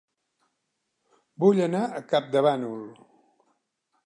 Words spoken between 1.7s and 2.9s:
a Campdevànol